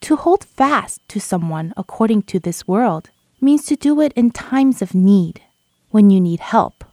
[0.03, 3.09] To hold fast to someone according to this world
[3.41, 5.41] means to do it in times of need,
[5.89, 6.85] when you need help.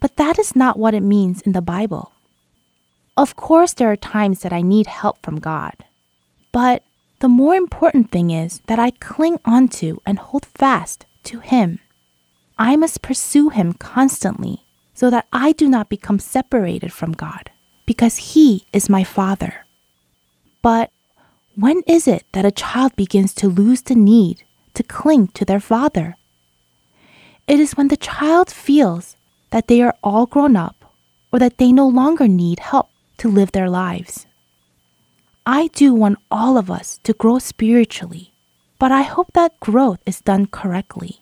[0.00, 2.10] But that is not what it means in the Bible.
[3.18, 5.74] Of course, there are times that I need help from God.
[6.52, 6.84] But
[7.18, 11.80] the more important thing is that I cling onto and hold fast to Him.
[12.56, 14.62] I must pursue Him constantly
[14.94, 17.50] so that I do not become separated from God,
[17.86, 19.66] because He is my Father.
[20.62, 20.92] But
[21.58, 24.44] When is it that a child begins to lose the need
[24.74, 26.14] to cling to their father?
[27.48, 29.16] It is when the child feels
[29.50, 30.94] that they are all grown up
[31.32, 34.26] or that they no longer need help to live their lives.
[35.46, 38.32] I do want all of us to grow spiritually,
[38.78, 41.20] but I hope that growth is done correctly.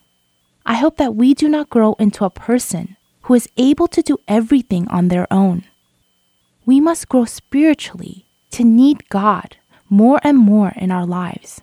[0.65, 4.17] I hope that we do not grow into a person who is able to do
[4.27, 5.63] everything on their own.
[6.65, 9.57] We must grow spiritually to need God
[9.89, 11.61] more and more in our lives,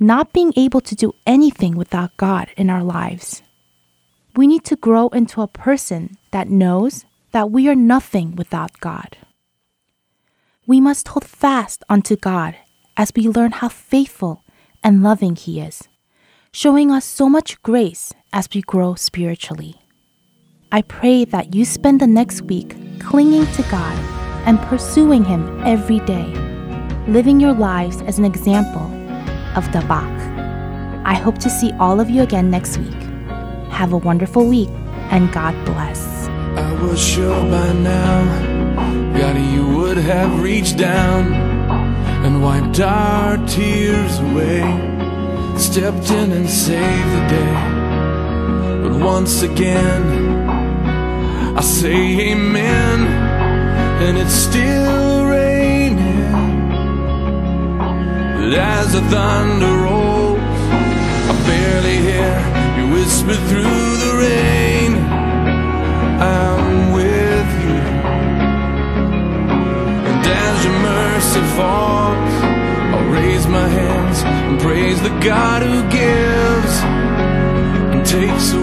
[0.00, 3.42] not being able to do anything without God in our lives.
[4.34, 9.16] We need to grow into a person that knows that we are nothing without God.
[10.64, 12.54] We must hold fast unto God
[12.96, 14.44] as we learn how faithful
[14.84, 15.88] and loving He is,
[16.52, 19.74] showing us so much grace as we grow spiritually.
[20.70, 23.98] I pray that you spend the next week clinging to God
[24.46, 26.26] and pursuing Him every day,
[27.08, 28.86] living your lives as an example
[29.56, 30.22] of Dabak.
[31.04, 33.02] I hope to see all of you again next week.
[33.72, 34.70] Have a wonderful week
[35.10, 36.28] and God bless.
[39.18, 41.32] God, you would have reached down
[42.24, 44.62] and wiped our tears away,
[45.58, 47.54] stepped in and saved the day.
[48.82, 50.02] But once again,
[51.56, 53.00] I say amen,
[54.04, 56.32] and it's still raining.
[58.38, 60.40] But as the thunder rolls,
[61.30, 62.34] I barely hear
[62.78, 64.92] you whisper through the rain.
[66.20, 66.51] I'm
[71.22, 72.42] your mercy falls,
[72.94, 76.80] I'll raise my hands and praise the God who gives
[77.94, 78.61] and takes away.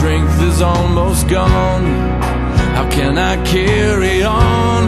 [0.00, 1.84] Strength is almost gone.
[2.74, 4.80] How can I carry on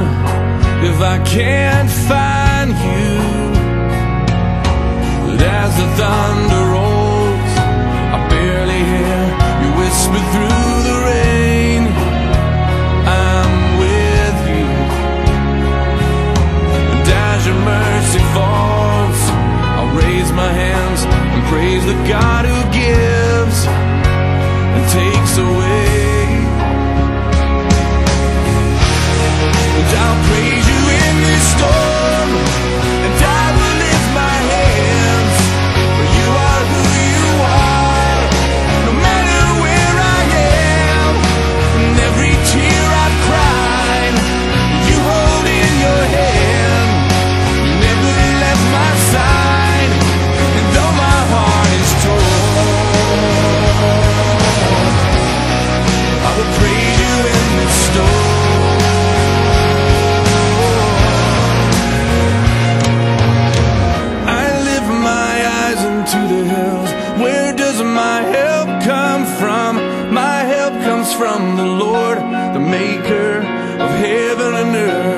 [0.90, 3.12] if I can't find you?
[5.26, 7.52] But as the thunder rolls,
[8.16, 9.22] I barely hear
[9.62, 11.82] you whisper through the rain.
[13.20, 14.68] I'm with you.
[16.92, 19.20] And as your mercy falls,
[19.76, 23.11] I'll raise my hands and praise the God who gives
[24.92, 26.26] takes away.
[29.78, 32.30] And I'll praise you in this storm,
[71.14, 75.11] from the Lord, the maker of heaven and earth.